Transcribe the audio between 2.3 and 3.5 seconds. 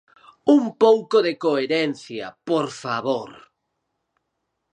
por favor!